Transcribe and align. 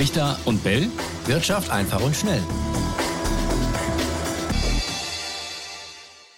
Richter 0.00 0.38
und 0.46 0.64
Bell. 0.64 0.88
Wirtschaft 1.26 1.70
einfach 1.70 2.02
und 2.02 2.16
schnell. 2.16 2.40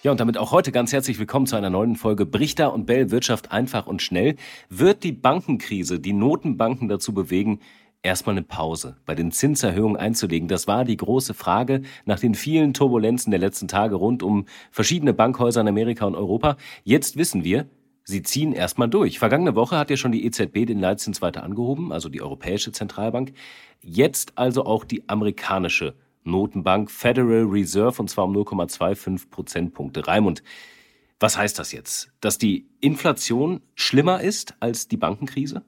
Ja, 0.03 0.11
und 0.11 0.19
damit 0.19 0.37
auch 0.37 0.51
heute 0.51 0.73
ganz 0.73 0.93
herzlich 0.93 1.21
willkommen 1.21 1.47
zu 1.47 1.55
einer 1.55 1.71
neuen 1.71 1.95
Folge 1.95 2.27
Brichter 2.27 2.73
und 2.73 2.87
Bell 2.87 3.13
Wirtschaft 3.13 3.53
einfach 3.53 3.87
und 3.87 4.03
schnell. 4.03 4.35
Wird 4.69 5.05
die 5.05 5.13
Bankenkrise 5.13 6.01
die 6.01 6.13
Notenbanken 6.13 6.89
dazu 6.89 7.15
bewegen, 7.15 7.61
erstmal 8.03 8.35
eine 8.35 8.43
Pause 8.43 8.97
bei 9.07 9.15
den 9.15 9.31
Zinserhöhungen 9.31 9.97
einzulegen? 9.97 10.49
Das 10.49 10.67
war 10.67 10.85
die 10.85 10.97
große 10.97 11.33
Frage 11.33 11.83
nach 12.05 12.19
den 12.19 12.35
vielen 12.35 12.75
Turbulenzen 12.75 13.31
der 13.31 13.39
letzten 13.39 13.69
Tage 13.69 13.95
rund 13.95 14.25
um 14.25 14.47
verschiedene 14.73 15.15
Bankhäuser 15.15 15.61
in 15.61 15.69
Amerika 15.69 16.05
und 16.05 16.17
Europa. 16.17 16.57
Jetzt 16.83 17.17
wissen 17.17 17.45
wir, 17.45 17.69
Sie 18.05 18.23
ziehen 18.23 18.53
erstmal 18.53 18.89
durch. 18.89 19.19
Vergangene 19.19 19.55
Woche 19.55 19.79
hat 19.79 19.91
ja 19.91 19.97
schon 19.97 20.13
die 20.13 20.25
EZB 20.27 20.67
den 20.67 20.81
Leitzins 20.81 21.23
weiter 21.23 21.43
angehoben, 21.43 21.93
also 21.93 22.09
die 22.09 22.23
Europäische 22.23 22.73
Zentralbank. 22.73 23.33
Jetzt 23.81 24.37
also 24.37 24.65
auch 24.65 24.85
die 24.85 25.09
amerikanische 25.09 25.95
Notenbank 26.25 26.91
Federal 26.91 27.45
Reserve 27.45 28.01
und 28.01 28.09
zwar 28.09 28.25
um 28.25 28.37
0,25 28.37 29.31
Prozentpunkte. 29.31 30.07
Raimund, 30.07 30.43
was 31.21 31.37
heißt 31.37 31.59
das 31.59 31.73
jetzt? 31.73 32.11
Dass 32.21 32.39
die 32.39 32.69
Inflation 32.81 33.61
schlimmer 33.75 34.21
ist 34.21 34.55
als 34.61 34.89
die 34.89 34.97
Bankenkrise? 34.97 35.63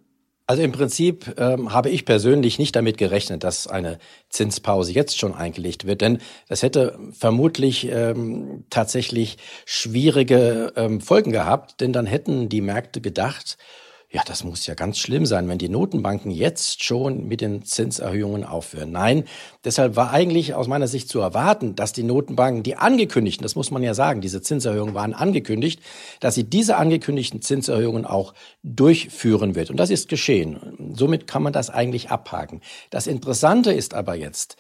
Also 0.47 0.63
im 0.63 0.73
Prinzip 0.73 1.37
ähm, 1.39 1.73
habe 1.73 1.89
ich 1.89 2.05
persönlich 2.05 2.59
nicht 2.59 2.77
damit 2.77 2.99
gerechnet, 2.99 3.45
dass 3.45 3.67
eine 3.67 3.99
Zinspause 4.29 4.93
jetzt 4.93 5.19
schon 5.19 5.35
eingelegt 5.35 5.87
wird, 5.87 6.03
denn 6.03 6.19
das 6.49 6.63
hätte 6.63 6.99
vermutlich 7.13 7.89
ähm, 7.91 8.65
tatsächlich 8.69 9.39
schwierige 9.65 10.75
ähm, 10.77 11.01
Folgen 11.01 11.33
gehabt, 11.33 11.81
denn 11.81 11.95
dann 11.95 12.05
hätten 12.05 12.51
die 12.51 12.61
Märkte 12.61 13.01
gedacht, 13.01 13.57
ja, 14.15 14.23
das 14.25 14.45
muss 14.45 14.65
ja 14.69 14.75
ganz 14.75 14.99
schlimm 14.99 15.27
sein, 15.27 15.49
wenn 15.49 15.59
die 15.59 15.69
Notenbanken 15.69 16.31
jetzt 16.31 16.85
schon 16.85 17.27
mit 17.27 17.41
den 17.41 17.65
Zinserhöhungen 17.65 18.45
aufhören. 18.45 18.93
Nein, 18.93 19.25
deshalb 19.65 19.97
war 19.97 20.13
eigentlich 20.13 20.55
aus 20.55 20.69
meiner 20.69 20.87
Sicht 20.87 21.09
zu 21.09 21.19
erwarten, 21.19 21.75
dass 21.75 21.93
die 21.93 22.05
Notenbanken, 22.05 22.63
die 22.63 22.77
angekündigten, 22.77 23.43
das 23.43 23.57
muss 23.57 23.73
man 23.73 23.83
ja 23.83 23.93
sagen, 23.93 24.21
diese 24.21 24.41
Zinserhöhungen 24.41 24.95
waren 24.95 25.15
angekündigt, 25.15 25.83
dass 26.21 26.37
sie 26.37 26.45
diese 26.45 26.77
angekündigten 26.77 27.43
Zinserhöhungen 27.43 28.05
auch 28.05 28.35
durchführen 28.63 29.57
wird. 29.57 29.71
Und 29.71 29.79
das 29.79 29.91
ist 29.91 30.09
geschehen. 30.09 30.95
Somit 30.95 31.27
kann 31.27 31.43
man 31.43 31.53
das 31.53 31.69
eigentlich 31.69 32.11
abhaken. 32.11 32.61
Das 32.91 33.09
Interessante 33.09 33.73
ist 33.73 33.95
aber 33.95 34.15
jetzt, 34.15 34.55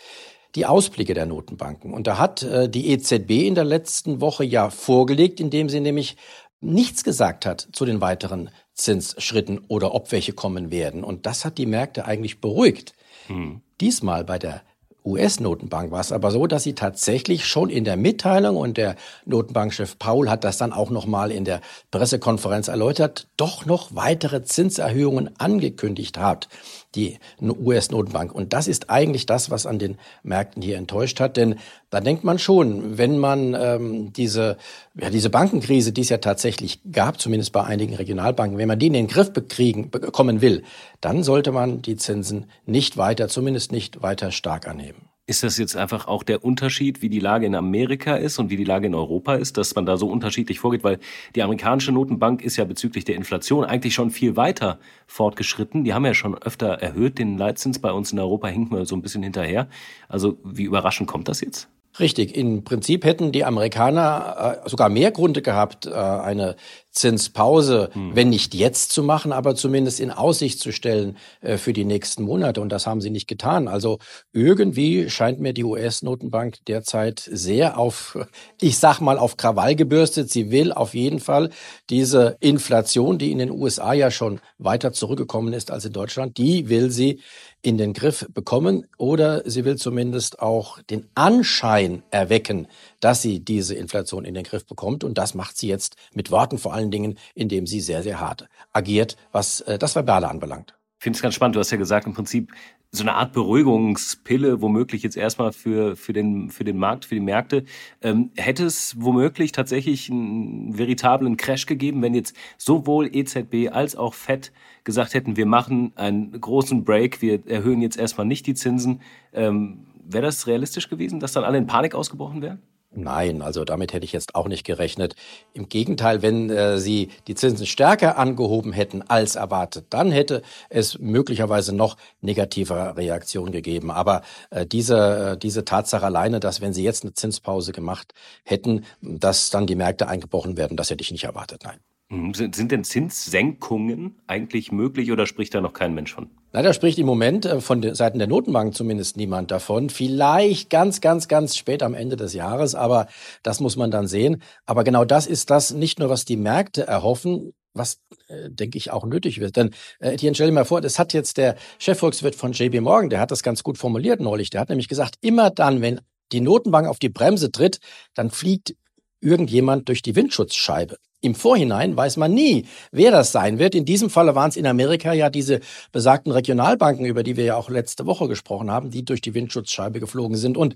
die 0.56 0.66
Ausblicke 0.66 1.14
der 1.14 1.27
Notenbanken. 1.27 1.94
Und 1.94 2.08
da 2.08 2.18
hat 2.18 2.42
äh, 2.42 2.68
die 2.68 2.91
EZB 2.91 3.46
in 3.46 3.55
der 3.55 3.64
letzten 3.64 4.20
Woche 4.20 4.44
ja 4.44 4.70
vorgelegt, 4.70 5.39
indem 5.39 5.68
sie 5.68 5.78
nämlich 5.78 6.16
nichts 6.61 7.05
gesagt 7.05 7.46
hat 7.46 7.68
zu 7.72 7.84
den 7.84 8.00
weiteren 8.00 8.50
Zinsschritten 8.75 9.61
oder 9.69 9.94
ob 9.94 10.12
welche 10.12 10.33
kommen 10.33 10.70
werden. 10.70 11.05
Und 11.05 11.27
das 11.27 11.44
hat 11.44 11.58
die 11.58 11.67
Märkte 11.67 12.05
eigentlich 12.05 12.41
beruhigt. 12.41 12.94
Hm. 13.28 13.61
Diesmal 13.80 14.25
bei 14.25 14.39
der 14.39 14.62
US-Notenbank 15.05 15.91
war 15.91 16.00
es 16.00 16.12
aber 16.12 16.30
so, 16.30 16.47
dass 16.47 16.62
sie 16.62 16.75
tatsächlich 16.75 17.45
schon 17.47 17.69
in 17.69 17.84
der 17.84 17.97
Mitteilung 17.97 18.56
und 18.56 18.78
der 18.78 18.97
Notenbankchef 19.27 19.98
Paul 19.98 20.30
hat 20.30 20.45
das 20.45 20.56
dann 20.56 20.72
auch 20.72 20.89
noch 20.89 21.05
mal 21.05 21.30
in 21.30 21.45
der 21.45 21.61
Pressekonferenz 21.91 22.69
erläutert, 22.69 23.28
doch 23.36 23.67
noch 23.67 23.95
weitere 23.95 24.45
Zinserhöhungen 24.45 25.39
angekündigt 25.39 26.17
hat 26.17 26.48
die 26.95 27.19
US-Notenbank. 27.41 28.33
Und 28.33 28.53
das 28.53 28.69
ist 28.69 28.91
eigentlich 28.91 29.27
das, 29.27 29.50
was 29.50 29.67
an 29.67 29.78
den 29.78 29.98
Märkten 30.23 30.62
hier 30.62 30.77
enttäuscht 30.77 31.20
hat. 31.20 31.36
Denn 31.36 31.56
da 31.91 32.01
denkt 32.01 32.25
man 32.25 32.39
schon, 32.39 32.98
wenn 32.98 33.19
man 33.19 33.55
ähm, 33.55 34.12
diese, 34.12 34.56
ja, 34.95 35.11
diese 35.11 35.31
Bankenkrise, 35.31 35.92
die 35.92 36.03
es 36.03 36.09
ja 36.09 36.19
tatsächlich 36.19 36.81
gab, 36.91 37.20
zumindest 37.20 37.53
bei 37.53 37.64
einigen 37.64 37.95
Regionalbanken, 37.95 38.59
wenn 38.59 38.69
man 38.69 38.78
die 38.78 38.89
in 38.89 38.92
den 38.92 39.09
Griff 39.09 39.33
bekriegen, 39.33 39.91
bekommen 39.91 40.41
will, 40.41 40.62
dann 41.01 41.23
sollte 41.23 41.53
man 41.53 41.83
die 41.83 41.97
Zinsen 41.97 42.47
nicht 42.67 42.97
weiter, 42.97 43.29
zumindest 43.29 43.73
nicht 43.73 44.03
weiter 44.03 44.31
stark 44.31 44.69
anheben. 44.69 45.08
Ist 45.27 45.42
das 45.42 45.56
jetzt 45.56 45.75
einfach 45.75 46.06
auch 46.06 46.22
der 46.22 46.44
Unterschied, 46.44 47.00
wie 47.00 47.08
die 47.08 47.19
Lage 47.19 47.47
in 47.47 47.55
Amerika 47.55 48.17
ist 48.17 48.39
und 48.39 48.51
wie 48.51 48.58
die 48.58 48.64
Lage 48.64 48.89
in 48.89 48.95
Europa 48.95 49.36
ist, 49.36 49.57
dass 49.57 49.74
man 49.74 49.86
da 49.86 49.96
so 49.96 50.07
unterschiedlich 50.08 50.61
vorgeht? 50.61 50.85
Weil 50.85 50.98
die 51.35 51.42
amerikanische 51.42 51.92
Notenbank 51.92 52.42
ist 52.42 52.57
ja 52.57 52.64
bezüglich 52.67 53.07
der 53.07 53.14
Inflation 53.14 53.64
eigentlich 53.64 53.95
schon 53.95 54.11
viel 54.11 54.36
weiter 54.36 54.79
fortgeschritten. 55.07 55.83
Die 55.83 55.95
haben 55.95 56.05
ja 56.05 56.12
schon 56.12 56.36
öfter 56.36 56.74
erhöht 56.74 57.18
den 57.18 57.39
Leitzins. 57.39 57.79
Bei 57.79 57.90
uns 57.90 58.12
in 58.12 58.18
Europa 58.18 58.48
hinken 58.48 58.77
wir 58.77 58.85
so 58.85 58.95
ein 58.96 59.01
bisschen 59.01 59.23
hinterher. 59.23 59.67
Also 60.08 60.36
wie 60.45 60.64
überraschend 60.64 61.08
kommt 61.08 61.29
das 61.29 61.41
jetzt? 61.41 61.70
Richtig. 61.98 62.36
Im 62.36 62.64
Prinzip 62.64 63.05
hätten 63.05 63.33
die 63.33 63.45
Amerikaner 63.45 64.61
äh, 64.64 64.68
sogar 64.68 64.91
mehr 64.91 65.11
Gründe 65.11 65.42
gehabt, 65.42 65.86
äh, 65.86 65.92
eine 65.92 66.56
Zinspause, 66.94 67.90
hm. 67.92 68.14
wenn 68.14 68.30
nicht 68.30 68.55
jetzt 68.55 68.92
zu 68.92 69.02
machen, 69.02 69.32
aber 69.32 69.56
zumindest 69.56 69.98
in 69.98 70.12
Aussicht 70.12 70.60
zu 70.60 70.72
stellen 70.72 71.16
äh, 71.40 71.58
für 71.58 71.72
die 71.72 71.84
nächsten 71.84 72.22
Monate. 72.22 72.60
Und 72.60 72.70
das 72.70 72.86
haben 72.86 73.00
sie 73.00 73.10
nicht 73.10 73.27
getan. 73.27 73.68
Also 73.68 73.98
irgendwie 74.32 75.10
scheint 75.10 75.40
mir 75.40 75.52
die 75.52 75.64
US-Notenbank 75.64 76.64
derzeit 76.66 77.18
sehr 77.20 77.78
auf, 77.78 78.16
ich 78.60 78.78
sag 78.78 79.00
mal, 79.00 79.18
auf 79.18 79.36
Krawall 79.36 79.74
gebürstet. 79.74 80.30
Sie 80.30 80.50
will 80.50 80.72
auf 80.72 80.94
jeden 80.94 81.20
Fall 81.20 81.50
diese 81.90 82.36
Inflation, 82.40 83.18
die 83.18 83.32
in 83.32 83.38
den 83.38 83.50
USA 83.50 83.92
ja 83.92 84.11
schon 84.11 84.40
weiter 84.58 84.92
zurückgekommen 84.92 85.52
ist 85.52 85.70
als 85.72 85.84
in 85.84 85.92
Deutschland, 85.92 86.38
die 86.38 86.68
will 86.68 86.90
sie 86.90 87.20
in 87.64 87.78
den 87.78 87.94
Griff 87.94 88.26
bekommen 88.32 88.86
oder 88.98 89.42
sie 89.48 89.64
will 89.64 89.76
zumindest 89.76 90.40
auch 90.40 90.80
den 90.82 91.08
Anschein 91.14 92.02
erwecken, 92.11 92.68
dass 93.00 93.22
sie 93.22 93.40
diese 93.40 93.74
Inflation 93.74 94.26
in 94.26 94.34
den 94.34 94.44
Griff 94.44 94.66
bekommt. 94.66 95.02
Und 95.02 95.16
das 95.16 95.34
macht 95.34 95.56
sie 95.56 95.68
jetzt 95.68 95.96
mit 96.12 96.30
Worten 96.30 96.58
vor 96.58 96.74
allen 96.84 96.90
Dingen, 96.90 97.18
indem 97.34 97.67
sie 97.67 97.80
sehr, 97.80 98.02
sehr 98.02 98.20
hart 98.20 98.48
agiert, 98.72 99.17
was 99.33 99.61
äh, 99.62 99.78
das 99.78 99.95
Verbale 99.95 100.28
anbelangt. 100.28 100.77
Ich 100.98 101.05
finde 101.05 101.17
es 101.17 101.22
ganz 101.22 101.34
spannend. 101.34 101.56
Du 101.56 101.61
hast 101.61 101.70
ja 101.70 101.77
gesagt, 101.77 102.06
im 102.06 102.14
Prinzip 102.14 102.52
so 102.90 103.02
eine 103.02 103.14
Art 103.14 103.33
Beruhigungspille, 103.33 104.62
womöglich 104.62 105.02
jetzt 105.02 105.17
erstmal 105.17 105.52
für, 105.52 105.96
für, 105.96 106.12
den, 106.12 106.50
für 106.50 106.62
den 106.62 106.78
Markt, 106.78 107.05
für 107.05 107.17
die 107.17 107.20
Märkte. 107.20 107.64
Ähm, 108.00 108.30
hätte 108.36 108.64
es 108.64 108.94
womöglich 108.98 109.50
tatsächlich 109.50 110.11
einen 110.11 110.78
veritablen 110.78 111.36
Crash 111.36 111.67
gegeben, 111.67 112.02
wenn 112.02 112.14
jetzt 112.14 112.36
sowohl 112.56 113.11
EZB 113.12 113.73
als 113.73 113.96
auch 113.96 114.14
FED 114.14 114.52
gesagt 114.84 115.14
hätten, 115.14 115.36
wir 115.36 115.46
machen 115.46 115.92
einen 115.96 116.40
großen 116.40 116.84
Break, 116.84 117.20
wir 117.20 117.44
erhöhen 117.46 117.83
jetzt 117.83 117.98
erstmal 117.98 118.27
nicht 118.27 118.46
die 118.46 118.55
Zinsen. 118.55 119.00
Ähm, 119.33 119.86
Wäre 120.06 120.27
das 120.27 120.46
realistisch 120.46 120.89
gewesen, 120.89 121.18
dass 121.18 121.33
dann 121.33 121.44
alle 121.44 121.58
in 121.58 121.67
Panik 121.67 121.94
ausgebrochen 121.94 122.42
wären? 122.42 122.62
Nein, 122.96 123.42
also 123.42 123.64
damit 123.64 123.92
hätte 123.92 124.05
ich 124.05 124.12
jetzt 124.12 124.34
auch 124.34 124.46
nicht 124.46 124.64
gerechnet. 124.64 125.16
Im 125.52 125.68
Gegenteil, 125.68 126.22
wenn 126.22 126.48
äh, 126.48 126.78
Sie 126.78 127.10
die 127.27 127.34
Zinsen 127.34 127.66
stärker 127.66 128.16
angehoben 128.19 128.72
hätten 128.72 129.02
als 129.02 129.34
erwartet, 129.34 129.87
dann 129.90 130.12
hätte 130.12 130.43
es 130.70 130.99
möglicherweise 130.99 131.75
noch 131.75 131.96
negativere 132.20 132.96
Reaktionen 132.96 133.52
gegeben. 133.52 133.90
Aber 133.90 134.22
äh, 134.50 134.64
diese, 134.64 135.32
äh, 135.32 135.38
diese 135.38 135.64
Tatsache 135.64 136.06
alleine, 136.06 136.38
dass 136.40 136.60
wenn 136.60 136.72
Sie 136.72 136.84
jetzt 136.84 137.02
eine 137.05 137.14
Zinspause 137.14 137.72
gemacht 137.72 138.14
hätten, 138.44 138.84
dass 139.02 139.50
dann 139.50 139.66
die 139.66 139.76
Märkte 139.76 140.06
eingebrochen 140.08 140.56
werden, 140.56 140.76
das 140.76 140.90
hätte 140.90 141.02
ich 141.02 141.11
nicht 141.11 141.25
erwartet, 141.25 141.62
nein. 141.64 141.81
Mhm. 142.14 142.35
Sind, 142.35 142.70
denn 142.70 142.85
Zinssenkungen 142.85 144.17
eigentlich 144.26 144.73
möglich 144.73 145.11
oder 145.12 145.26
spricht 145.26 145.55
da 145.55 145.61
noch 145.61 145.73
kein 145.73 145.94
Mensch 145.94 146.14
von? 146.14 146.31
Leider 146.52 146.73
spricht 146.73 146.99
im 146.99 147.06
Moment 147.06 147.47
äh, 147.47 147.61
von 147.61 147.82
den 147.82 147.94
Seiten 147.94 148.19
der 148.19 148.29
Notenbank 148.29 148.75
zumindest 148.75 149.17
niemand 149.17 149.50
davon. 149.50 149.91
Vielleicht 149.91 150.70
ganz, 150.70 151.00
ganz, 151.00 151.29
ganz 151.29 151.56
spät 151.56 151.82
am 151.82 151.94
Ende 151.94 152.17
des 152.17 152.32
Jahres, 152.32 152.75
aber 152.75 153.08
das 153.43 153.61
muss 153.61 153.76
man 153.76 153.91
dann 153.91 154.06
sehen. 154.06 154.43
Aber 154.67 154.85
genau 154.85 155.05
das 155.05 155.26
ist 155.26 155.50
das 155.50 155.73
nicht 155.73 155.99
nur, 155.99 156.08
was 156.08 156.25
die 156.25 156.37
Märkte 156.37 156.87
erhoffen, 156.87 157.53
was, 157.75 158.00
äh, 158.29 158.50
denke 158.50 158.79
ich, 158.79 158.93
auch 158.93 159.05
nötig 159.05 159.41
wird. 159.41 159.56
Denn, 159.56 159.70
äh, 159.99 160.14
Etienne, 160.14 160.35
stell 160.35 160.47
dir 160.47 160.53
mal 160.53 160.64
vor, 160.64 160.81
das 160.81 160.99
hat 160.99 161.12
jetzt 161.12 161.37
der 161.37 161.56
Chefvolkswirt 161.79 162.37
von 162.37 162.53
JB 162.53 162.81
Morgan, 162.81 163.11
der 163.11 163.20
hat 163.20 163.31
das 163.31 163.43
ganz 163.43 163.62
gut 163.62 163.79
formuliert 163.79 164.20
neulich. 164.20 164.50
Der 164.50 164.61
hat 164.61 164.69
nämlich 164.69 164.88
gesagt, 164.88 165.17
immer 165.20 165.50
dann, 165.50 165.82
wenn 165.82 166.00
die 166.32 166.41
Notenbank 166.41 166.87
auf 166.87 166.99
die 166.99 167.08
Bremse 167.08 167.50
tritt, 167.50 167.81
dann 168.14 168.31
fliegt 168.31 168.75
irgendjemand 169.20 169.88
durch 169.88 170.03
die 170.03 170.14
Windschutzscheibe. 170.14 170.99
Im 171.25 171.35
Vorhinein 171.35 171.96
weiß 171.96 172.19
man 172.19 172.35
nie, 172.35 172.67
wer 172.93 173.11
das 173.11 173.32
sein 173.32 173.58
wird. 173.58 173.75
In 173.75 173.87
diesem 173.87 174.11
Falle 174.11 174.35
waren 174.35 174.50
es 174.50 174.56
in 174.56 174.67
Amerika 174.67 175.14
ja 175.14 175.31
diese 175.31 175.61
besagten 175.90 176.31
Regionalbanken, 176.31 177.06
über 177.06 177.23
die 177.23 177.38
wir 177.38 177.44
ja 177.44 177.56
auch 177.56 177.71
letzte 177.71 178.05
Woche 178.05 178.29
gesprochen 178.29 178.71
haben, 178.71 178.91
die 178.91 179.06
durch 179.06 179.23
die 179.23 179.32
Windschutzscheibe 179.32 180.00
geflogen 180.00 180.37
sind. 180.37 180.59
Und 180.59 180.75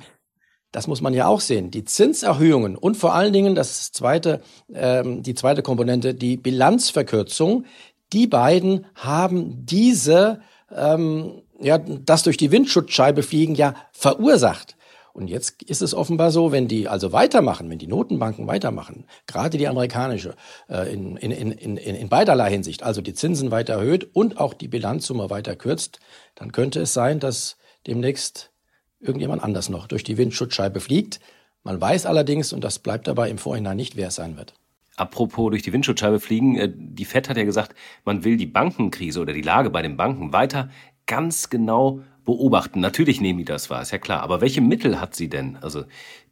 das 0.72 0.86
muss 0.86 1.02
man 1.02 1.12
ja 1.12 1.26
auch 1.26 1.42
sehen. 1.42 1.70
Die 1.70 1.84
Zinserhöhungen 1.84 2.76
und 2.76 2.96
vor 2.96 3.14
allen 3.14 3.34
Dingen 3.34 3.54
das 3.54 3.92
zweite, 3.92 4.40
ähm, 4.72 5.22
die 5.22 5.34
zweite 5.34 5.62
Komponente, 5.62 6.14
die 6.14 6.38
Bilanzverkürzung, 6.38 7.66
die 8.14 8.26
beiden 8.26 8.86
haben 8.94 9.66
diese, 9.66 10.40
ähm, 10.74 11.42
ja, 11.60 11.76
das 11.76 12.22
durch 12.22 12.38
die 12.38 12.52
Windschutzscheibe 12.52 13.22
fliegen 13.22 13.54
ja 13.54 13.74
verursacht. 13.92 14.77
Und 15.12 15.28
jetzt 15.28 15.62
ist 15.62 15.82
es 15.82 15.94
offenbar 15.94 16.30
so, 16.30 16.52
wenn 16.52 16.68
die 16.68 16.88
also 16.88 17.12
weitermachen, 17.12 17.68
wenn 17.70 17.78
die 17.78 17.86
Notenbanken 17.86 18.46
weitermachen, 18.46 19.04
gerade 19.26 19.58
die 19.58 19.66
amerikanische, 19.66 20.34
äh, 20.68 20.92
in, 20.92 21.16
in, 21.16 21.32
in, 21.32 21.76
in, 21.76 22.08
beiderlei 22.08 22.50
Hinsicht, 22.50 22.82
also 22.82 23.00
die 23.00 23.14
Zinsen 23.14 23.50
weiter 23.50 23.74
erhöht 23.74 24.08
und 24.14 24.38
auch 24.38 24.54
die 24.54 24.68
Bilanzsumme 24.68 25.30
weiter 25.30 25.56
kürzt, 25.56 25.98
dann 26.34 26.52
könnte 26.52 26.80
es 26.80 26.92
sein, 26.92 27.20
dass 27.20 27.56
demnächst 27.86 28.52
irgendjemand 29.00 29.42
anders 29.42 29.68
noch 29.68 29.86
durch 29.86 30.04
die 30.04 30.16
Windschutzscheibe 30.16 30.80
fliegt. 30.80 31.20
Man 31.62 31.80
weiß 31.80 32.06
allerdings, 32.06 32.52
und 32.52 32.62
das 32.62 32.78
bleibt 32.78 33.08
dabei 33.08 33.30
im 33.30 33.38
Vorhinein 33.38 33.76
nicht, 33.76 33.96
wer 33.96 34.08
es 34.08 34.14
sein 34.14 34.36
wird. 34.36 34.54
Apropos 34.96 35.50
durch 35.50 35.62
die 35.62 35.72
Windschutzscheibe 35.72 36.18
fliegen, 36.18 36.56
äh, 36.56 36.72
die 36.74 37.04
FED 37.04 37.28
hat 37.28 37.36
ja 37.36 37.44
gesagt, 37.44 37.74
man 38.04 38.24
will 38.24 38.36
die 38.36 38.46
Bankenkrise 38.46 39.20
oder 39.20 39.32
die 39.32 39.42
Lage 39.42 39.70
bei 39.70 39.82
den 39.82 39.96
Banken 39.96 40.32
weiter 40.32 40.70
ganz 41.08 41.50
genau 41.50 42.02
beobachten. 42.28 42.80
Natürlich 42.80 43.22
nehmen 43.22 43.38
die 43.38 43.46
das 43.46 43.70
wahr, 43.70 43.80
ist 43.80 43.90
ja 43.90 43.96
klar. 43.96 44.22
Aber 44.22 44.42
welche 44.42 44.60
Mittel 44.60 45.00
hat 45.00 45.16
sie 45.16 45.30
denn, 45.30 45.56
also 45.56 45.84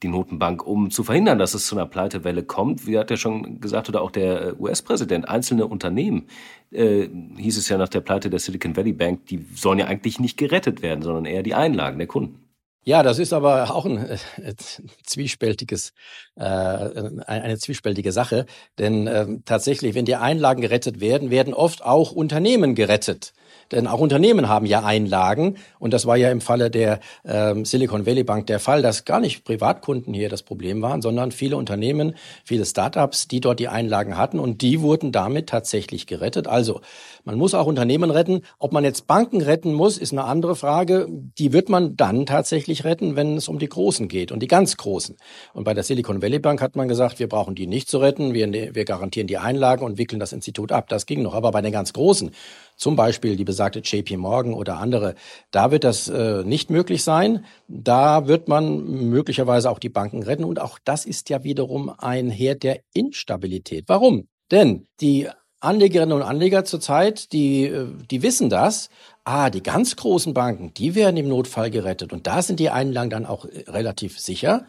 die 0.02 0.08
Notenbank, 0.08 0.64
um 0.64 0.90
zu 0.90 1.02
verhindern, 1.02 1.38
dass 1.38 1.54
es 1.54 1.66
zu 1.66 1.74
einer 1.74 1.86
Pleitewelle 1.86 2.42
kommt? 2.42 2.86
Wie 2.86 2.98
hat 2.98 3.10
ja 3.10 3.16
schon 3.16 3.62
gesagt, 3.62 3.88
oder 3.88 4.02
auch 4.02 4.10
der 4.10 4.48
äh, 4.48 4.52
US-Präsident, 4.58 5.26
einzelne 5.26 5.66
Unternehmen, 5.66 6.28
äh, 6.70 7.08
hieß 7.38 7.56
es 7.56 7.70
ja 7.70 7.78
nach 7.78 7.88
der 7.88 8.02
Pleite 8.02 8.28
der 8.28 8.38
Silicon 8.38 8.76
Valley 8.76 8.92
Bank, 8.92 9.24
die 9.26 9.46
sollen 9.54 9.78
ja 9.78 9.86
eigentlich 9.86 10.20
nicht 10.20 10.36
gerettet 10.36 10.82
werden, 10.82 11.00
sondern 11.00 11.24
eher 11.24 11.42
die 11.42 11.54
Einlagen 11.54 11.96
der 11.96 12.06
Kunden. 12.06 12.46
Ja, 12.84 13.02
das 13.02 13.18
ist 13.18 13.32
aber 13.32 13.74
auch 13.74 13.84
ein 13.84 13.96
äh, 13.96 14.54
zwiespältiges, 15.02 15.92
äh, 16.36 16.42
eine 16.44 17.58
zwiespältige 17.58 18.12
Sache. 18.12 18.46
Denn 18.78 19.08
äh, 19.08 19.26
tatsächlich, 19.44 19.96
wenn 19.96 20.04
die 20.04 20.14
Einlagen 20.14 20.60
gerettet 20.60 21.00
werden, 21.00 21.30
werden 21.30 21.52
oft 21.52 21.82
auch 21.82 22.12
Unternehmen 22.12 22.76
gerettet. 22.76 23.32
Denn 23.72 23.86
auch 23.86 24.00
Unternehmen 24.00 24.48
haben 24.48 24.66
ja 24.66 24.84
Einlagen. 24.84 25.56
Und 25.78 25.92
das 25.92 26.06
war 26.06 26.16
ja 26.16 26.30
im 26.30 26.40
Falle 26.40 26.70
der 26.70 27.00
ähm, 27.24 27.64
Silicon 27.64 28.06
Valley 28.06 28.24
Bank 28.24 28.46
der 28.46 28.60
Fall, 28.60 28.82
dass 28.82 29.04
gar 29.04 29.20
nicht 29.20 29.44
Privatkunden 29.44 30.14
hier 30.14 30.28
das 30.28 30.42
Problem 30.42 30.82
waren, 30.82 31.02
sondern 31.02 31.32
viele 31.32 31.56
Unternehmen, 31.56 32.14
viele 32.44 32.64
Startups, 32.64 33.28
die 33.28 33.40
dort 33.40 33.60
die 33.60 33.68
Einlagen 33.68 34.16
hatten. 34.16 34.38
Und 34.38 34.62
die 34.62 34.80
wurden 34.80 35.12
damit 35.12 35.48
tatsächlich 35.48 36.06
gerettet. 36.06 36.46
Also 36.46 36.80
man 37.24 37.36
muss 37.36 37.54
auch 37.54 37.66
Unternehmen 37.66 38.10
retten. 38.10 38.42
Ob 38.58 38.72
man 38.72 38.84
jetzt 38.84 39.06
Banken 39.06 39.40
retten 39.40 39.72
muss, 39.72 39.98
ist 39.98 40.12
eine 40.12 40.24
andere 40.24 40.54
Frage. 40.54 41.08
Die 41.10 41.52
wird 41.52 41.68
man 41.68 41.96
dann 41.96 42.26
tatsächlich 42.26 42.84
retten, 42.84 43.16
wenn 43.16 43.36
es 43.36 43.48
um 43.48 43.58
die 43.58 43.68
Großen 43.68 44.08
geht 44.08 44.32
und 44.32 44.40
die 44.40 44.48
ganz 44.48 44.76
Großen. 44.76 45.16
Und 45.52 45.64
bei 45.64 45.74
der 45.74 45.82
Silicon 45.82 46.22
Valley 46.22 46.38
Bank 46.38 46.62
hat 46.62 46.76
man 46.76 46.88
gesagt, 46.88 47.18
wir 47.18 47.28
brauchen 47.28 47.54
die 47.54 47.66
nicht 47.66 47.88
zu 47.88 47.98
retten. 47.98 48.34
Wir, 48.34 48.52
wir 48.52 48.84
garantieren 48.84 49.26
die 49.26 49.38
Einlagen 49.38 49.84
und 49.84 49.98
wickeln 49.98 50.20
das 50.20 50.32
Institut 50.32 50.72
ab. 50.72 50.88
Das 50.88 51.06
ging 51.06 51.22
noch. 51.22 51.34
Aber 51.34 51.50
bei 51.50 51.62
den 51.62 51.72
ganz 51.72 51.92
Großen, 51.92 52.30
zum 52.76 52.94
Beispiel 52.94 53.36
die 53.36 53.44
besagte 53.44 53.80
JP 53.80 54.18
Morgan 54.18 54.54
oder 54.54 54.78
andere, 54.78 55.14
da 55.50 55.70
wird 55.70 55.84
das 55.84 56.08
äh, 56.08 56.44
nicht 56.44 56.70
möglich 56.70 57.02
sein. 57.02 57.44
Da 57.68 58.28
wird 58.28 58.48
man 58.48 58.84
möglicherweise 59.08 59.70
auch 59.70 59.78
die 59.78 59.88
Banken 59.88 60.22
retten. 60.22 60.44
Und 60.44 60.60
auch 60.60 60.78
das 60.84 61.06
ist 61.06 61.30
ja 61.30 61.42
wiederum 61.42 61.90
ein 61.98 62.30
Herd 62.30 62.62
der 62.62 62.80
Instabilität. 62.92 63.84
Warum? 63.88 64.28
Denn 64.50 64.86
die 65.00 65.28
Anlegerinnen 65.60 66.14
und 66.16 66.22
Anleger 66.22 66.64
zurzeit, 66.64 67.32
die, 67.32 67.64
äh, 67.64 67.86
die 68.10 68.22
wissen 68.22 68.50
das. 68.50 68.90
Ah, 69.24 69.50
die 69.50 69.62
ganz 69.62 69.96
großen 69.96 70.34
Banken, 70.34 70.72
die 70.74 70.94
werden 70.94 71.16
im 71.16 71.28
Notfall 71.28 71.70
gerettet. 71.70 72.12
Und 72.12 72.26
da 72.26 72.42
sind 72.42 72.60
die 72.60 72.70
Einlagen 72.70 73.10
dann 73.10 73.26
auch 73.26 73.46
äh, 73.46 73.64
relativ 73.68 74.20
sicher. 74.20 74.66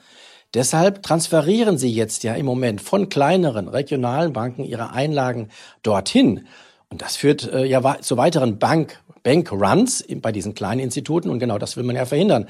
Deshalb 0.53 1.03
transferieren 1.03 1.77
sie 1.77 1.91
jetzt 1.91 2.23
ja 2.23 2.33
im 2.35 2.45
Moment 2.45 2.81
von 2.81 3.09
kleineren 3.09 3.67
regionalen 3.67 4.31
Banken 4.31 4.63
ihre 4.63 4.91
Einlagen 4.91 5.49
dorthin. 5.83 6.47
Und 6.89 7.01
das 7.01 7.15
führt 7.17 7.51
äh, 7.51 7.65
ja 7.65 7.99
zu 8.01 8.17
weiteren 8.17 8.59
Bank, 8.59 9.01
Bankruns 9.23 10.05
bei 10.21 10.31
diesen 10.31 10.53
kleinen 10.53 10.79
Instituten 10.79 11.29
und 11.29 11.39
genau 11.39 11.57
das 11.57 11.75
will 11.75 11.83
man 11.83 11.95
ja 11.95 12.05
verhindern. 12.05 12.47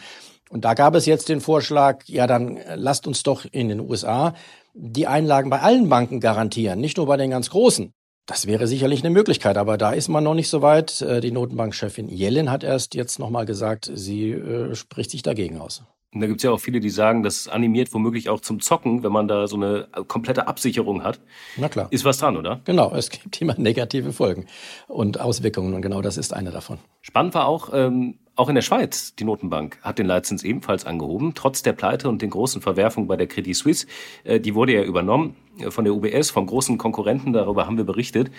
Und 0.50 0.64
da 0.64 0.74
gab 0.76 0.96
es 0.96 1.06
jetzt 1.06 1.30
den 1.30 1.42
Vorschlag, 1.42 2.04
ja 2.06 2.28
dann 2.28 2.58
äh, 2.58 2.76
lasst 2.76 3.08
uns 3.08 3.24
doch 3.24 3.46
in 3.52 3.70
den 3.70 3.80
USA 3.80 4.34
die 4.74 5.08
Einlagen 5.08 5.50
bei 5.50 5.62
allen 5.62 5.90
Banken 5.90 6.20
garantieren, 6.20 6.80
nicht 6.80 6.98
nur 6.98 7.08
bei 7.08 7.18
den 7.18 7.32
ganz 7.32 7.50
großen. 7.50 7.94
Das 8.28 8.46
wäre 8.46 8.68
sicherlich 8.68 9.02
eine 9.02 9.10
Möglichkeit, 9.10 9.58
aber 9.58 9.78
da 9.78 9.92
ist 9.92 10.10
man 10.10 10.24
noch 10.24 10.34
nicht 10.36 10.50
so 10.50 10.62
weit. 10.62 11.02
Äh, 11.02 11.22
die 11.22 11.32
Notenbankchefin 11.32 12.10
Yellen 12.10 12.52
hat 12.52 12.64
erst 12.64 12.94
jetzt 12.94 13.20
nochmal 13.20 13.46
gesagt, 13.46 13.90
sie 13.94 14.32
äh, 14.32 14.76
spricht 14.76 15.12
sich 15.12 15.24
dagegen 15.24 15.60
aus. 15.60 15.84
Und 16.14 16.22
da 16.22 16.28
gibt 16.28 16.40
es 16.40 16.44
ja 16.44 16.52
auch 16.52 16.60
viele, 16.60 16.80
die 16.80 16.90
sagen, 16.90 17.22
das 17.22 17.50
animiert 17.50 17.94
womöglich 17.94 18.30
auch 18.30 18.40
zum 18.40 18.62
Zocken, 18.62 19.04
wenn 19.04 19.12
man 19.12 19.28
da 19.28 19.48
so 19.48 19.58
eine 19.58 19.90
komplette 20.08 20.48
Absicherung 20.48 21.04
hat. 21.04 21.20
Na 21.58 21.68
klar. 21.68 21.88
Ist 21.92 22.06
was 22.06 22.18
dran, 22.20 22.38
oder? 22.38 22.62
Genau, 22.64 22.94
es 22.96 23.10
gibt 23.10 23.42
immer 23.42 23.56
negative 23.58 24.14
Folgen 24.14 24.46
und 24.88 25.20
Auswirkungen 25.20 25.74
und 25.74 25.82
genau 25.82 26.02
das 26.02 26.18
ist 26.18 26.34
eine 26.34 26.52
davon. 26.52 26.78
Spannend 27.02 27.34
war 27.34 27.46
auch, 27.46 27.72
ähm, 27.74 28.20
auch 28.38 28.48
in 28.48 28.56
der 28.56 28.62
Schweiz, 28.62 29.16
die 29.16 29.26
Notenbank 29.26 29.80
hat 29.82 30.00
den 30.00 30.06
Leitzins 30.06 30.44
ebenfalls 30.44 30.86
angehoben, 30.86 31.34
trotz 31.36 31.62
der 31.62 31.74
Pleite 31.74 32.08
und 32.08 32.22
den 32.22 32.30
großen 32.30 32.62
Verwerfungen 32.62 33.10
bei 33.10 33.18
der 33.18 33.28
Credit 33.28 33.56
Suisse. 33.56 33.86
Äh, 34.24 34.40
die 34.40 34.56
wurde 34.56 34.74
ja 34.74 34.84
übernommen 34.84 35.36
äh, 35.60 35.72
von 35.72 35.84
der 35.84 35.94
UBS, 35.94 36.30
vom 36.30 36.48
großen 36.48 36.78
Konkurrenten, 36.78 37.34
darüber 37.34 37.68
haben 37.68 37.76
wir 37.78 37.84
berichtet. 37.84 38.32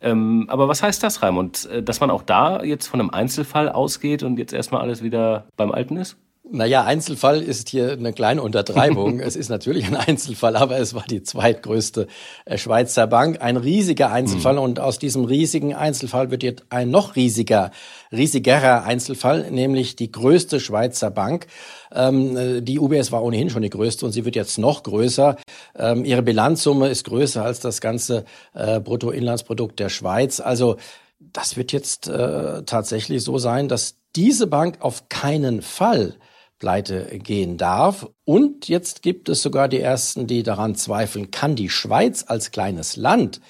Ähm, 0.00 0.46
aber 0.48 0.66
was 0.66 0.82
heißt 0.82 1.02
das, 1.04 1.22
Raimund? 1.22 1.66
Äh, 1.66 1.84
dass 1.84 2.00
man 2.00 2.10
auch 2.10 2.22
da 2.22 2.64
jetzt 2.64 2.88
von 2.88 2.98
einem 2.98 3.10
Einzelfall 3.10 3.68
ausgeht 3.68 4.24
und 4.24 4.38
jetzt 4.38 4.52
erstmal 4.52 4.80
alles 4.80 5.04
wieder 5.04 5.46
beim 5.56 5.70
Alten 5.70 5.96
ist? 5.96 6.16
Naja, 6.54 6.84
Einzelfall 6.84 7.40
ist 7.40 7.70
hier 7.70 7.92
eine 7.92 8.12
kleine 8.12 8.42
Untertreibung. 8.42 9.20
es 9.20 9.36
ist 9.36 9.48
natürlich 9.48 9.86
ein 9.86 9.96
Einzelfall, 9.96 10.54
aber 10.56 10.78
es 10.78 10.92
war 10.92 11.04
die 11.08 11.22
zweitgrößte 11.22 12.08
äh, 12.44 12.58
Schweizer 12.58 13.06
Bank. 13.06 13.40
Ein 13.40 13.56
riesiger 13.56 14.12
Einzelfall. 14.12 14.54
Mhm. 14.54 14.60
Und 14.60 14.80
aus 14.80 14.98
diesem 14.98 15.24
riesigen 15.24 15.74
Einzelfall 15.74 16.30
wird 16.30 16.42
jetzt 16.42 16.64
ein 16.68 16.90
noch 16.90 17.16
riesiger, 17.16 17.70
riesigerer 18.12 18.84
Einzelfall, 18.84 19.50
nämlich 19.50 19.96
die 19.96 20.12
größte 20.12 20.60
Schweizer 20.60 21.10
Bank. 21.10 21.46
Ähm, 21.90 22.36
äh, 22.36 22.60
die 22.60 22.78
UBS 22.78 23.12
war 23.12 23.22
ohnehin 23.22 23.48
schon 23.48 23.62
die 23.62 23.70
größte 23.70 24.04
und 24.04 24.12
sie 24.12 24.26
wird 24.26 24.36
jetzt 24.36 24.58
noch 24.58 24.82
größer. 24.82 25.36
Ähm, 25.74 26.04
ihre 26.04 26.22
Bilanzsumme 26.22 26.88
ist 26.88 27.04
größer 27.04 27.42
als 27.42 27.60
das 27.60 27.80
ganze 27.80 28.26
äh, 28.52 28.78
Bruttoinlandsprodukt 28.78 29.80
der 29.80 29.88
Schweiz. 29.88 30.38
Also 30.38 30.76
das 31.18 31.56
wird 31.56 31.72
jetzt 31.72 32.08
äh, 32.08 32.62
tatsächlich 32.64 33.24
so 33.24 33.38
sein, 33.38 33.68
dass 33.68 33.96
diese 34.14 34.46
Bank 34.46 34.76
auf 34.80 35.08
keinen 35.08 35.62
Fall 35.62 36.16
pleite 36.62 37.18
gehen 37.18 37.56
darf. 37.56 38.08
Und 38.24 38.68
jetzt 38.68 39.02
gibt 39.02 39.28
es 39.28 39.42
sogar 39.42 39.66
die 39.66 39.80
ersten, 39.80 40.28
die 40.28 40.44
daran 40.44 40.76
zweifeln, 40.76 41.32
kann 41.32 41.56
die 41.56 41.68
Schweiz 41.68 42.24
als 42.28 42.52
kleines 42.52 42.94
Land 42.96 43.40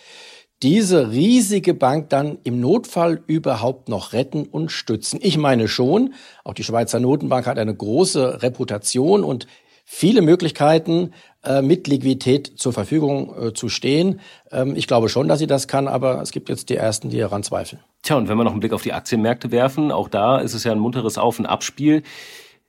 diese 0.63 1.11
riesige 1.11 1.75
Bank 1.75 2.09
dann 2.09 2.39
im 2.43 2.59
Notfall 2.59 3.23
überhaupt 3.27 3.91
noch 3.91 4.15
retten 4.15 4.47
und 4.47 4.73
stützen? 4.73 5.21
Ich 5.23 5.37
meine 5.37 5.69
schon, 5.69 6.15
auch 6.43 6.55
die 6.55 6.65
Schweizer 6.65 7.01
Notenbank 7.01 7.47
hat 7.47 7.59
eine 7.59 7.75
große 7.75 8.43
Reputation 8.43 9.25
und 9.25 9.47
viele 9.85 10.23
Möglichkeiten, 10.23 11.13
äh, 11.45 11.61
mit 11.61 11.89
Liquidität 11.89 12.53
zur 12.57 12.73
Verfügung 12.73 13.35
äh, 13.39 13.53
zu 13.53 13.69
stehen. 13.69 14.21
Ähm, 14.51 14.75
ich 14.75 14.87
glaube 14.87 15.11
schon, 15.11 15.29
dass 15.29 15.39
sie 15.39 15.47
das 15.47 15.69
kann, 15.69 15.87
aber 15.87 16.23
es 16.23 16.31
gibt 16.31 16.49
jetzt 16.49 16.71
die 16.71 16.77
Ersten, 16.77 17.11
die 17.11 17.19
daran 17.19 17.43
zweifeln. 17.43 17.83
Tja, 18.03 18.17
und 18.17 18.31
wenn 18.31 18.39
wir 18.39 18.45
noch 18.45 18.53
einen 18.53 18.61
Blick 18.61 18.73
auf 18.73 18.83
die 18.83 18.95
Aktienmärkte 18.95 19.51
werfen, 19.51 19.93
auch 19.93 20.09
da 20.09 20.39
ist 20.39 20.55
es 20.55 20.65
ja 20.65 20.73
ein 20.73 20.79
munteres 20.79 21.19
Auf- 21.19 21.39
und 21.39 21.45
Abspiel. 21.45 22.05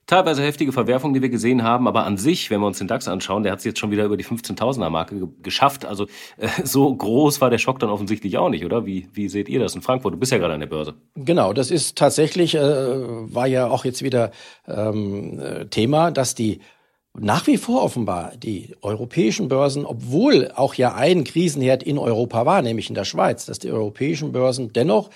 Teilweise 0.06 0.44
heftige 0.44 0.74
Verwerfungen, 0.74 1.14
die 1.14 1.22
wir 1.22 1.30
gesehen 1.30 1.64
haben, 1.64 1.88
aber 1.88 2.06
an 2.06 2.18
sich, 2.18 2.50
wenn 2.50 2.60
wir 2.60 2.68
uns 2.68 2.78
den 2.78 2.90
DAX 2.90 3.08
anschauen, 3.08 3.44
der 3.44 3.54
hat 3.54 3.60
es 3.60 3.66
jetzt 3.66 3.80
schon 3.80 3.90
wieder 3.90 4.04
über 4.04 4.18
die 4.18 4.26
15.000er 4.26 4.90
Marke 4.90 5.18
ge 5.18 5.28
geschafft. 5.42 5.86
Also 5.86 6.08
äh, 6.38 6.48
so 6.64 6.94
groß 6.94 7.40
war 7.40 7.50
der 7.50 7.58
Schock 7.58 7.80
dann 7.80 7.90
offensichtlich 7.90 8.38
auch 8.38 8.50
nicht, 8.50 8.66
oder? 8.66 8.86
Wie, 8.86 9.08
wie 9.14 9.30
seht 9.30 9.48
ihr 9.48 9.60
das 9.60 9.76
in 9.76 9.82
Frankfurt? 9.82 10.14
Du 10.14 10.18
bist 10.18 10.32
ja 10.32 10.40
gerade 10.40 10.54
an 10.54 10.60
der 10.60 10.68
Börse. 10.68 10.96
Genau, 11.16 11.54
das 11.54 11.72
ist 11.72 11.98
tatsächlich, 11.98 12.56
äh, 12.56 12.60
war 12.62 13.48
ja 13.48 13.68
auch 13.68 13.86
jetzt 13.86 14.04
wieder 14.04 14.32
ähm, 14.68 15.40
äh, 15.40 15.66
Thema, 15.68 16.12
dass 16.12 16.36
die 16.36 16.60
nach 17.18 17.46
wie 17.48 17.58
vor 17.58 17.84
offenbar 17.84 18.34
die 18.36 18.76
europäischen 18.82 19.48
Börsen, 19.48 19.86
obwohl 19.86 20.52
auch 20.56 20.74
ja 20.74 20.96
ein 20.96 21.24
Krisenherd 21.24 21.84
in 21.84 21.98
Europa 21.98 22.46
war, 22.46 22.62
nämlich 22.62 22.90
in 22.90 22.96
der 22.96 23.06
Schweiz, 23.06 23.46
dass 23.46 23.60
die 23.60 23.72
europäischen 23.72 24.32
Börsen 24.32 24.74
dennoch 24.74 25.12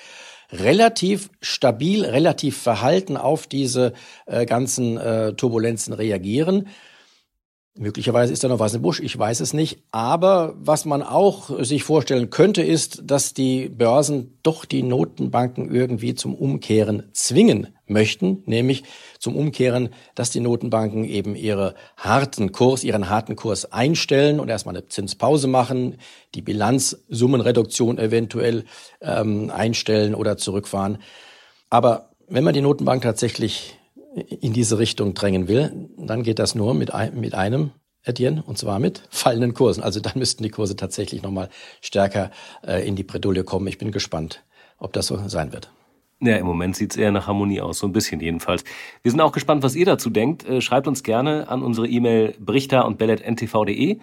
relativ 0.52 1.30
stabil, 1.42 2.06
relativ 2.06 2.58
verhalten 2.58 3.18
auf 3.18 3.48
diese 3.48 3.94
äh, 4.26 4.46
ganzen 4.46 4.98
äh, 4.98 5.34
Turbulenzen 5.34 5.94
reagieren. 5.94 6.68
Möglicherweise 7.76 8.34
ist 8.34 8.44
da 8.44 8.48
noch 8.48 8.60
was 8.60 8.74
im 8.74 8.82
Busch, 8.82 9.00
ich 9.00 9.18
weiß 9.18 9.40
es 9.40 9.54
nicht. 9.54 9.84
Aber 9.92 10.56
was 10.58 10.86
man 10.86 11.04
auch 11.04 11.64
sich 11.64 11.84
vorstellen 11.84 12.32
könnte, 12.32 12.64
ist, 12.64 13.04
dass 13.06 13.34
die 13.34 13.70
Börsen 13.70 14.40
doch 14.42 14.66
die 14.66 14.82
Notenbanken 14.82 15.74
irgendwie 15.74 16.16
zum 16.16 16.34
Umkehren 16.34 17.10
zwingen 17.14 17.77
möchten, 17.90 18.44
nämlich 18.46 18.84
zum 19.20 19.36
Umkehren, 19.36 19.90
dass 20.16 20.30
die 20.30 20.40
Notenbanken 20.40 21.04
eben 21.06 21.36
ihre 21.36 21.76
harten 21.98 22.52
Kurs, 22.52 22.84
ihren 22.84 23.10
harten 23.10 23.36
Kurs 23.36 23.72
einstellen 23.72 24.40
und 24.40 24.50
erstmal 24.50 24.76
eine 24.76 24.88
Zinspause 24.88 25.48
machen, 25.48 25.98
die 26.36 26.42
Bilanzsummenreduktion 26.42 27.98
eventuell 27.98 28.66
ähm, 29.02 29.50
einstellen 29.50 30.16
oder 30.16 30.38
zurückfahren. 30.38 31.00
Aber 31.70 32.12
wenn 32.28 32.44
man 32.44 32.54
die 32.54 32.62
Notenbank 32.62 33.02
tatsächlich 33.02 33.78
in 34.42 34.54
diese 34.54 34.80
Richtung 34.80 35.14
drängen 35.14 35.48
will, 35.48 35.90
dann 35.98 36.24
geht 36.24 36.40
das 36.40 36.56
nur 36.56 36.74
mit, 36.74 36.94
ein, 36.94 37.20
mit 37.20 37.36
einem 37.36 37.72
Etienne, 38.04 38.44
und 38.46 38.58
zwar 38.58 38.80
mit 38.80 39.04
fallenden 39.10 39.54
Kursen. 39.54 39.84
Also 39.84 40.00
dann 40.00 40.14
müssten 40.16 40.44
die 40.44 40.50
Kurse 40.50 40.76
tatsächlich 40.76 41.22
nochmal 41.22 41.50
stärker 41.82 42.32
äh, 42.66 42.88
in 42.88 42.96
die 42.96 43.04
Bredouille 43.04 43.44
kommen. 43.44 43.68
Ich 43.68 43.78
bin 43.78 43.92
gespannt, 43.92 44.44
ob 44.78 44.94
das 44.94 45.08
so 45.08 45.28
sein 45.28 45.52
wird. 45.52 45.70
Ja, 46.20 46.36
im 46.38 46.48
Moment 46.48 46.76
sieht 46.76 46.92
es 46.92 46.98
eher 46.98 47.12
nach 47.12 47.28
Harmonie 47.28 47.62
aus, 47.62 47.80
so 47.80 47.88
ein 47.88 47.94
bisschen 47.94 48.20
jedenfalls. 48.20 48.64
Wir 49.04 49.12
sind 49.12 49.22
auch 49.22 49.32
gespannt, 49.32 49.62
was 49.64 49.76
ihr 49.76 49.86
dazu 49.86 50.10
denkt. 50.10 50.48
Äh, 50.48 50.62
schreibt 50.62 50.88
uns 50.88 51.04
gerne 51.04 51.48
an 51.48 51.62
unsere 51.62 51.88
E-Mail 51.88 52.36
brichter 52.40 52.86
und 52.86 52.98
bellet.ntv.de. 52.98 54.00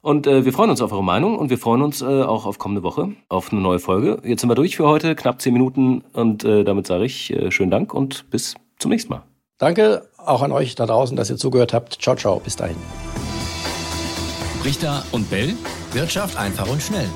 Und 0.00 0.26
äh, 0.26 0.44
wir 0.44 0.52
freuen 0.52 0.70
uns 0.70 0.82
auf 0.82 0.92
eure 0.92 1.04
Meinung 1.04 1.38
und 1.38 1.50
wir 1.50 1.58
freuen 1.58 1.80
uns 1.80 2.02
äh, 2.02 2.04
auch 2.04 2.44
auf 2.44 2.58
kommende 2.58 2.82
Woche, 2.82 3.12
auf 3.28 3.52
eine 3.52 3.60
neue 3.60 3.78
Folge. 3.78 4.20
Jetzt 4.24 4.40
sind 4.40 4.50
wir 4.50 4.56
durch 4.56 4.76
für 4.76 4.88
heute, 4.88 5.14
knapp 5.14 5.40
zehn 5.40 5.52
Minuten 5.52 6.02
und 6.12 6.42
äh, 6.44 6.64
damit 6.64 6.88
sage 6.88 7.04
ich 7.04 7.32
äh, 7.32 7.52
schönen 7.52 7.70
Dank 7.70 7.94
und 7.94 8.28
bis 8.30 8.56
zum 8.78 8.90
nächsten 8.90 9.12
Mal. 9.12 9.22
Danke 9.58 10.08
auch 10.18 10.42
an 10.42 10.50
euch 10.50 10.74
da 10.74 10.86
draußen, 10.86 11.16
dass 11.16 11.30
ihr 11.30 11.36
zugehört 11.36 11.72
habt. 11.72 12.02
Ciao, 12.02 12.16
ciao, 12.16 12.40
bis 12.40 12.56
dahin. 12.56 12.76
Richter 14.64 15.04
und 15.12 15.30
Bell, 15.30 15.54
Wirtschaft 15.92 16.36
einfach 16.36 16.68
und 16.68 16.82
schnell. 16.82 17.08